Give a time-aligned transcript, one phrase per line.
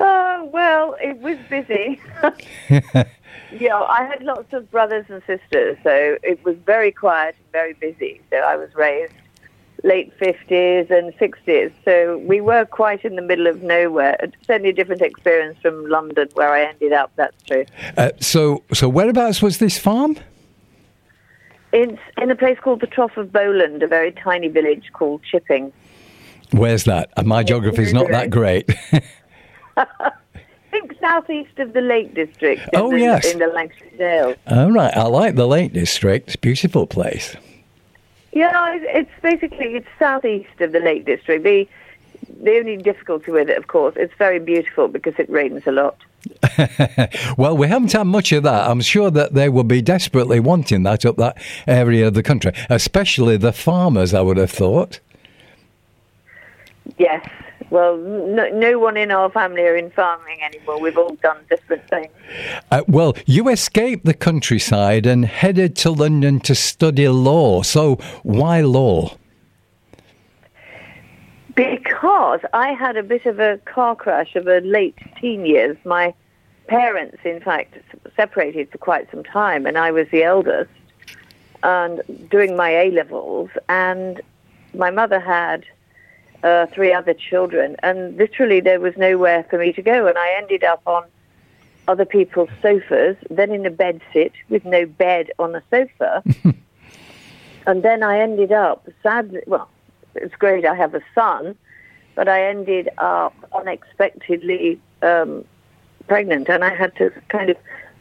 [0.00, 2.00] Uh, well, it was busy.
[3.58, 7.72] yeah, I had lots of brothers and sisters, so it was very quiet and very
[7.74, 8.20] busy.
[8.30, 9.12] So I was raised
[9.84, 11.72] late 50s and 60s.
[11.84, 14.16] So we were quite in the middle of nowhere.
[14.20, 17.64] It's certainly a different experience from London, where I ended up, that's true.
[17.96, 20.16] Uh, so, so whereabouts was this farm?
[21.72, 25.72] It's in a place called the Trough of Bowland, a very tiny village called Chipping.
[26.50, 27.10] Where's that?
[27.16, 28.70] Uh, my geography is not that great.
[29.78, 30.12] I
[30.70, 32.60] think southeast of the Lake District.
[32.72, 33.32] In Oh, the, yes.
[33.32, 34.36] In the Lancashire Dales.
[34.48, 36.26] All right, I like the Lake District.
[36.28, 37.36] It's a beautiful place.
[38.32, 41.42] Yeah, it's- it's basically it's southeast of the Lake District.
[41.44, 41.66] The
[42.42, 45.96] the only difficulty with it, of course, it's very beautiful because it rains a lot.
[47.38, 48.68] Well, we haven't had much of that.
[48.70, 52.52] I'm sure that they will be desperately wanting that up that area of the country,
[52.68, 55.00] especially the farmers, I would have thought.
[56.98, 57.26] Yes.
[57.70, 60.80] Well, no, no one in our family are in farming anymore.
[60.80, 62.08] We've all done different things.
[62.70, 67.62] Uh, well, you escaped the countryside and headed to London to study law.
[67.62, 69.16] So, why law?
[71.54, 75.76] Because I had a bit of a car crash of a late teen years.
[75.84, 76.14] My
[76.68, 77.74] parents, in fact,
[78.16, 80.70] separated for quite some time, and I was the eldest,
[81.62, 84.20] and doing my A levels, and
[84.72, 85.64] my mother had
[86.42, 90.34] uh, three other children, and literally there was nowhere for me to go, and I
[90.38, 91.04] ended up on
[91.86, 96.22] other people's sofas, then in a bed sit with no bed on a sofa,
[97.66, 99.68] and then I ended up sadly, well,
[100.14, 101.56] it's great I have a son,
[102.14, 105.44] but I ended up unexpectedly um,
[106.08, 107.56] pregnant, and I had to kind of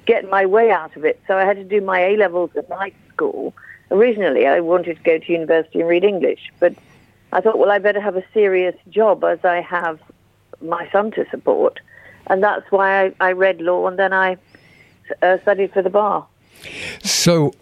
[0.06, 1.22] get my way out of it.
[1.28, 3.54] So I had to do my A levels at night school.
[3.92, 6.74] Originally, I wanted to go to university and read English, but
[7.32, 10.00] I thought, well, I better have a serious job as I have
[10.62, 11.80] my son to support,
[12.28, 14.38] and that's why I, I read law, and then I
[15.22, 16.26] uh, studied for the bar.
[17.04, 17.54] So,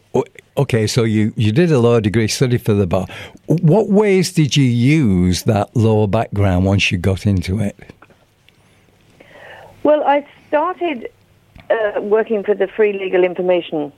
[0.57, 3.07] okay, so you, you did a law degree, studied for the bar.
[3.47, 7.75] What ways did you use that law background once you got into it?
[9.83, 11.09] Well, I started
[11.69, 13.91] uh, working for the Free Legal Information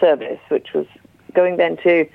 [0.00, 0.86] Service, which was
[1.34, 2.08] going then to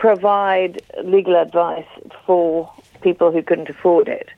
[0.00, 1.86] provide legal advice
[2.24, 2.72] for
[3.02, 4.30] people who couldn't afford it.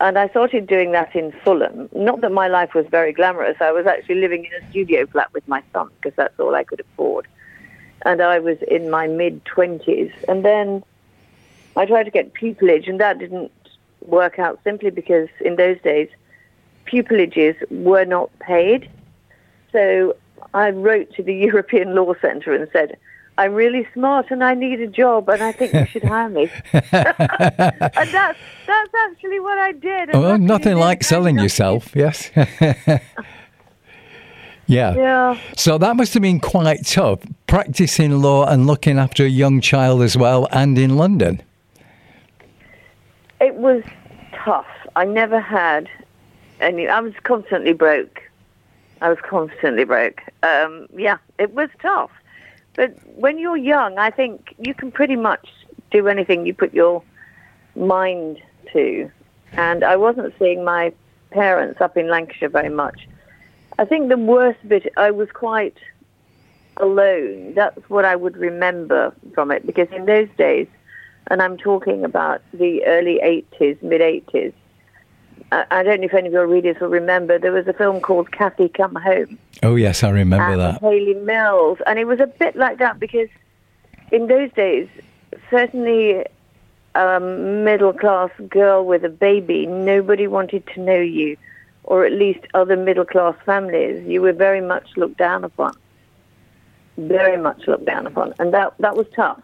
[0.00, 1.88] And I started doing that in Fulham.
[1.94, 3.56] Not that my life was very glamorous.
[3.60, 6.64] I was actually living in a studio flat with my son because that's all I
[6.64, 7.28] could afford.
[8.04, 10.12] And I was in my mid 20s.
[10.26, 10.82] And then
[11.76, 13.52] I tried to get pupillage, and that didn't
[14.00, 16.08] work out simply because in those days,
[16.86, 18.90] pupillages were not paid.
[19.70, 20.16] So
[20.52, 22.98] I wrote to the European Law Centre and said,
[23.38, 26.50] I'm really smart and I need a job and I think you should hire me.
[26.72, 30.10] and that's, that's actually what I did.
[30.10, 32.30] And Well, nothing like selling yourself, yes.
[34.66, 34.94] yeah.
[34.94, 35.38] Yeah.
[35.56, 40.02] So that must have been quite tough, practicing law and looking after a young child
[40.02, 41.42] as well, and in London.
[43.40, 43.82] It was
[44.44, 44.66] tough.
[44.94, 45.88] I never had
[46.60, 46.86] any.
[46.86, 48.22] I was constantly broke.
[49.00, 50.22] I was constantly broke.
[50.42, 52.10] Um, yeah, it was tough.
[52.74, 55.48] But when you're young, I think you can pretty much
[55.90, 57.02] do anything you put your
[57.76, 58.40] mind
[58.72, 59.10] to.
[59.52, 60.92] And I wasn't seeing my
[61.30, 63.06] parents up in Lancashire very much.
[63.78, 65.76] I think the worst bit, I was quite
[66.78, 67.54] alone.
[67.54, 70.66] That's what I would remember from it because in those days,
[71.28, 74.52] and I'm talking about the early 80s, mid 80s.
[75.52, 78.00] I I don't know if any of your readers will remember, there was a film
[78.00, 80.80] called Cathy Come Home Oh, yes, I remember that.
[80.80, 81.78] Hayley Mills.
[81.86, 83.28] And it was a bit like that because
[84.10, 84.88] in those days,
[85.50, 86.24] certainly
[86.96, 91.36] a middle class girl with a baby, nobody wanted to know you,
[91.84, 94.04] or at least other middle class families.
[94.06, 95.74] You were very much looked down upon.
[96.98, 98.34] Very much looked down upon.
[98.40, 99.40] And that, that was tough.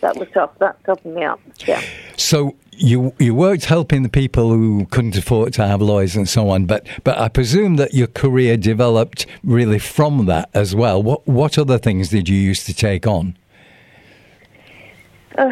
[0.00, 0.50] That was tough.
[0.58, 1.40] That toughened me up.
[1.66, 1.82] Yeah.
[2.30, 6.48] So you you worked helping the people who couldn't afford to have lawyers and so
[6.50, 11.02] on, but but I presume that your career developed really from that as well.
[11.02, 13.36] What what other things did you used to take on?
[15.36, 15.50] Uh,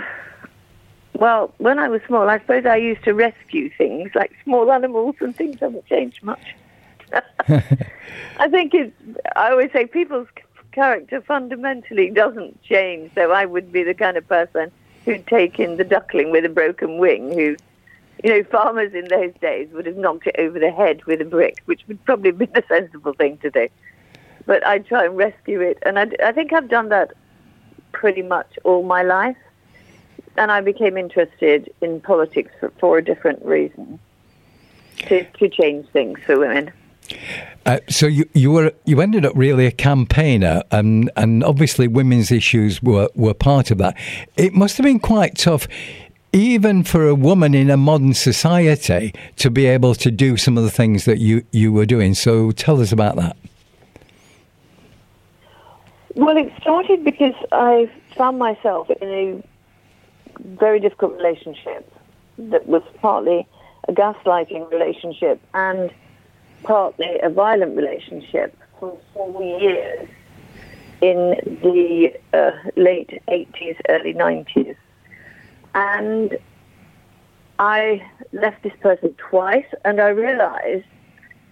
[1.15, 5.17] well, when I was small, I suppose I used to rescue things like small animals,
[5.19, 6.55] and things haven't changed much.
[7.49, 8.95] I think it's.
[9.35, 10.29] I always say people's
[10.71, 13.11] character fundamentally doesn't change.
[13.17, 14.71] So I would be the kind of person
[15.09, 17.57] who'd taken the duckling with a broken wing, who,
[18.23, 21.25] you know, farmers in those days would have knocked it over the head with a
[21.25, 23.69] brick, which would probably have been the sensible thing to do.
[24.45, 27.13] But I'd try and rescue it, and I, I think I've done that
[27.93, 29.37] pretty much all my life.
[30.37, 33.99] And I became interested in politics for, for a different reason
[35.07, 36.71] to, to change things for women.
[37.67, 42.31] Uh, so you you were you ended up really a campaigner, and and obviously women's
[42.31, 43.97] issues were were part of that.
[44.37, 45.69] It must have been quite tough.
[46.33, 50.65] Even for a woman in a modern society to be able to do some of
[50.65, 52.13] the things that you, you were doing.
[52.13, 53.35] So tell us about that.
[56.15, 59.43] Well, it started because I found myself in a
[60.39, 61.91] very difficult relationship
[62.39, 63.47] that was partly
[63.89, 65.91] a gaslighting relationship and
[66.63, 70.09] partly a violent relationship for four years
[71.01, 74.77] in the uh, late 80s, early 90s.
[75.75, 76.39] And
[77.59, 80.87] I left this person twice, and I realized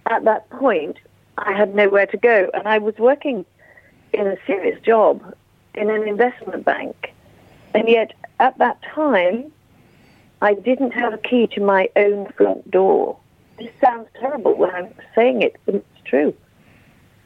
[0.05, 0.97] at that point
[1.37, 2.49] I had nowhere to go.
[2.53, 3.45] And I was working
[4.13, 5.35] in a serious job
[5.75, 7.13] in an investment bank.
[7.73, 9.51] And yet, at that time,
[10.41, 13.17] I didn't have a key to my own front door.
[13.57, 16.33] This sounds terrible when I'm saying it, but it's true.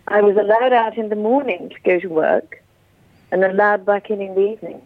[0.07, 2.63] I was allowed out in the morning to go to work
[3.31, 4.81] and allowed back in in the evening.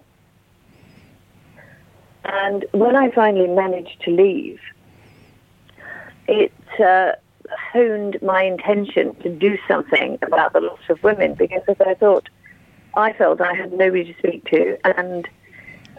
[2.24, 4.60] And when I finally managed to leave,
[6.28, 7.14] it uh,
[7.72, 12.28] honed my intention to do something about the loss of women because as I thought,
[12.96, 15.28] I felt I had nobody to speak to and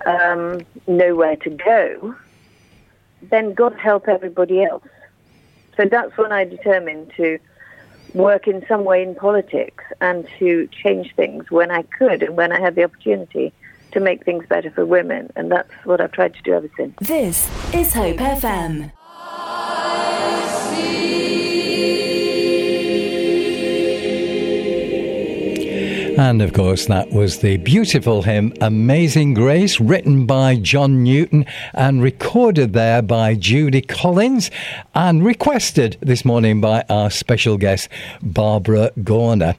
[0.06, 2.14] um, nowhere to go,
[3.22, 4.84] then God help everybody else.
[5.76, 7.38] So that's when I determined to
[8.14, 12.50] work in some way in politics and to change things when I could and when
[12.52, 13.52] I had the opportunity
[13.92, 15.30] to make things better for women.
[15.36, 16.94] And that's what I've tried to do ever since.
[17.00, 18.92] This is Hope FM.
[26.16, 32.02] And of course, that was the beautiful hymn Amazing Grace, written by John Newton and
[32.02, 34.50] recorded there by Judy Collins
[34.94, 37.90] and requested this morning by our special guest,
[38.22, 39.56] Barbara Gorna.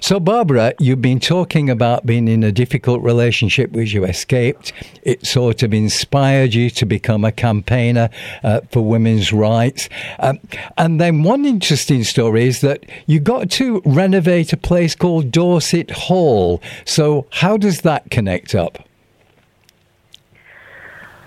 [0.00, 4.72] So, Barbara, you've been talking about being in a difficult relationship which you escaped.
[5.02, 8.08] It sort of inspired you to become a campaigner
[8.42, 9.90] uh, for women's rights.
[10.20, 10.38] Um,
[10.78, 15.97] and then, one interesting story is that you got to renovate a place called Dorset
[15.98, 16.62] Hall.
[16.84, 18.78] So, how does that connect up?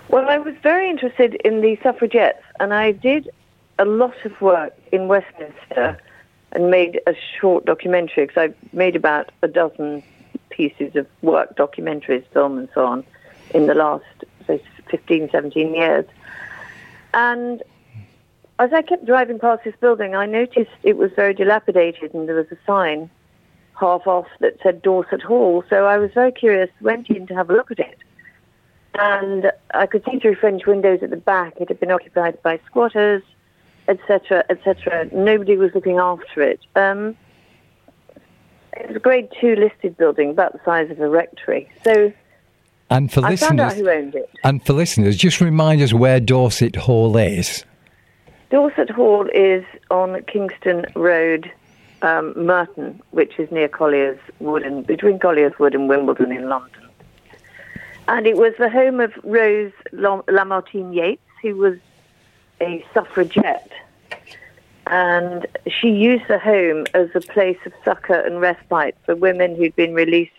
[0.08, 3.30] Well, I was very interested in the suffragettes, and I did
[3.78, 5.98] a lot of work in Westminster
[6.52, 10.02] and made a short documentary because I made about a dozen
[10.50, 13.04] pieces of work, documentaries, film, and so on,
[13.54, 14.04] in the last
[14.46, 16.04] say, 15, 17 years.
[17.14, 17.62] And
[18.58, 22.36] as I kept driving past this building, I noticed it was very dilapidated and there
[22.36, 23.10] was a sign
[23.78, 25.64] half off that said Dorset Hall.
[25.68, 27.98] So I was very curious, went in to have a look at it.
[28.94, 32.60] And I could see through French windows at the back it had been occupied by
[32.66, 33.22] squatters,
[33.88, 35.08] etc., etc.
[35.12, 36.60] Nobody was looking after it.
[36.76, 37.16] Um,
[38.76, 41.70] it was a grade two listed building, about the size of a rectory.
[41.84, 42.12] So
[42.90, 44.30] and for I listeners, who owned it.
[44.44, 47.64] and for listeners, just remind us where Dorset Hall is.
[48.50, 51.50] Dorset Hall is on Kingston Road,
[52.02, 56.88] um, Merton, which is near Collier's Wood and between Collier's Wood and Wimbledon in London.
[58.08, 61.78] And it was the home of Rose Lam- Lamartine Yates, who was
[62.60, 63.70] a suffragette.
[64.86, 69.76] And she used the home as a place of succor and respite for women who'd
[69.76, 70.32] been released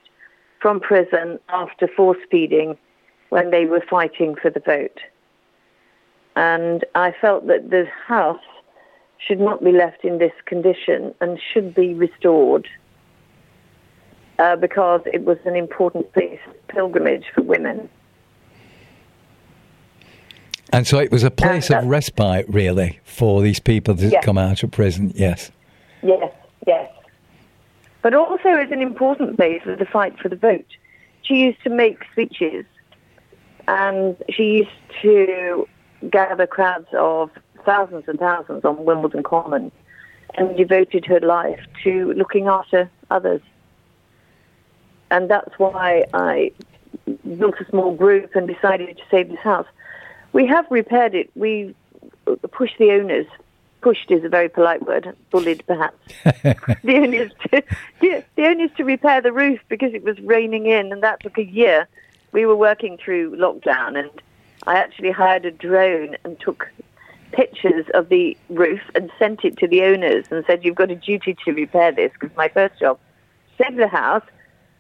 [0.60, 2.78] from prison after force feeding
[3.30, 5.00] when they were fighting for the vote.
[6.36, 8.44] And I felt that the house
[9.28, 12.68] should not be left in this condition and should be restored
[14.40, 17.90] uh, because it was an important place of pilgrimage for women.
[20.72, 24.26] And so it was a place of respite, really, for these people that Yes.
[24.26, 25.12] come out of prison.
[25.16, 25.52] Yes.
[26.02, 26.34] Yes,
[26.66, 26.92] yes.
[28.02, 30.66] But also as an important place for the fight for the vote.
[31.22, 32.66] She used to make speeches
[33.68, 34.70] and she used
[35.04, 35.68] to
[36.10, 37.30] gather crowds of
[37.66, 39.72] thousands and thousands on Wimbledon Common
[40.36, 43.42] and devoted her life to looking after others.
[45.12, 46.52] And that's why I
[47.38, 49.68] built a small group and decided to save this house.
[50.32, 51.30] We have repaired it.
[51.36, 51.76] We
[52.26, 53.28] uh, pushed the owners.
[53.82, 55.16] Pushed is a very polite word.
[55.30, 55.98] Bullied, perhaps.
[56.24, 57.64] the owners to
[58.00, 61.38] the, the owners to repair the roof because it was raining in, and that took
[61.38, 61.88] a year.
[62.32, 64.10] We were working through lockdown, and
[64.66, 66.72] I actually hired a drone and took
[67.34, 70.96] pictures of the roof and sent it to the owners and said, "You've got a
[70.96, 73.00] duty to repair this because my first job,
[73.58, 74.24] save the house,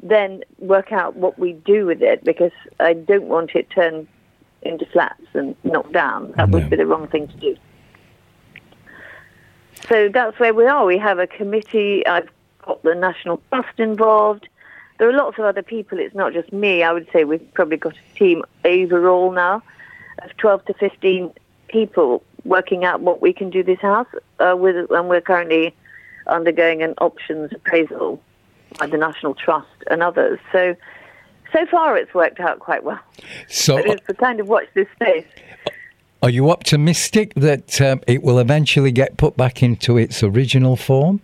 [0.01, 4.07] then work out what we do with it because I don't want it turned
[4.61, 6.31] into flats and knocked down.
[6.37, 6.59] That No.
[6.59, 7.57] would be the wrong thing to do."
[9.87, 10.85] So that's where we are.
[10.85, 12.05] We have a committee.
[12.07, 12.29] I've
[12.65, 14.47] got the National Trust involved.
[14.99, 15.99] There are lots of other people.
[15.99, 16.83] It's not just me.
[16.83, 19.61] I would say we've probably got a team overall now
[20.21, 21.31] of 12 to 15
[21.67, 24.07] people working out what we can do this house
[24.39, 25.75] uh, with, and we're currently
[26.27, 28.21] undergoing an options appraisal
[28.79, 30.39] by the National Trust and others.
[30.51, 30.75] So,
[31.51, 32.99] so far it's worked out quite well.
[33.47, 35.25] So, But it's kind of watch this space.
[36.21, 41.21] are you optimistic that um, it will eventually get put back into its original form?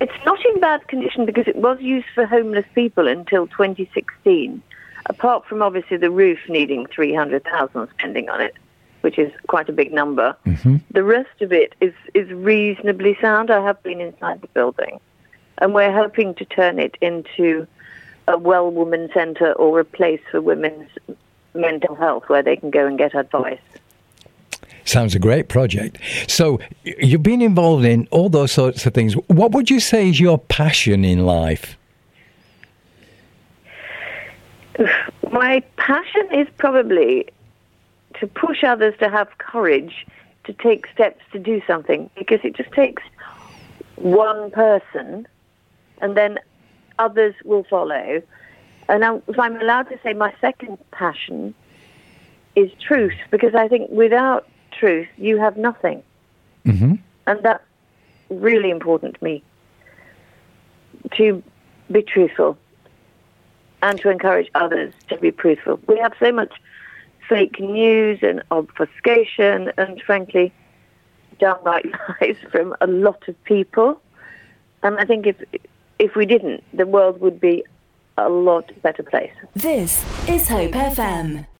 [0.00, 4.62] It's not in bad condition because it was used for homeless people until 2016.
[5.08, 8.54] Apart from obviously the roof needing 300,000 spending on it,
[9.00, 10.36] which is quite a big number.
[10.44, 10.76] Mm-hmm.
[10.90, 13.50] The rest of it is, is reasonably sound.
[13.50, 15.00] I have been inside the building.
[15.58, 17.66] And we're hoping to turn it into
[18.28, 20.90] a well woman centre or a place for women's
[21.54, 23.58] mental health where they can go and get advice.
[24.84, 25.98] Sounds a great project.
[26.28, 29.14] So, you've been involved in all those sorts of things.
[29.26, 31.77] What would you say is your passion in life?
[35.32, 37.28] My passion is probably
[38.20, 40.06] to push others to have courage
[40.44, 43.02] to take steps to do something because it just takes
[43.96, 45.26] one person
[46.00, 46.38] and then
[46.98, 48.22] others will follow.
[48.88, 51.54] And now, if I'm allowed to say, my second passion
[52.56, 56.02] is truth because I think without truth, you have nothing.
[56.64, 56.94] hmm
[57.26, 57.62] And that's
[58.30, 59.42] really important to me
[61.12, 61.42] to
[61.90, 62.58] be truthful
[63.82, 65.80] and to encourage others to be truthful.
[65.86, 66.52] We have so much
[67.28, 70.52] fake news and obfuscation and, frankly,
[71.38, 71.86] downright
[72.20, 74.00] lies from a lot of people.
[74.82, 75.36] And I think if
[75.98, 77.64] if we didn't, the world would be
[78.16, 79.32] a lot better place.
[79.54, 81.48] This is Hope FM.